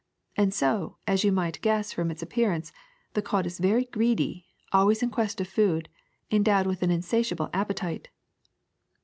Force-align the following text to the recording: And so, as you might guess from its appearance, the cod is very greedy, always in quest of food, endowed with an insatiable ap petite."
And 0.35 0.51
so, 0.51 0.97
as 1.05 1.23
you 1.23 1.31
might 1.31 1.61
guess 1.61 1.91
from 1.93 2.09
its 2.09 2.23
appearance, 2.23 2.71
the 3.13 3.21
cod 3.21 3.45
is 3.45 3.59
very 3.59 3.85
greedy, 3.85 4.47
always 4.73 5.03
in 5.03 5.11
quest 5.11 5.39
of 5.39 5.47
food, 5.47 5.89
endowed 6.31 6.65
with 6.65 6.81
an 6.81 6.89
insatiable 6.89 7.51
ap 7.53 7.67
petite." 7.67 8.07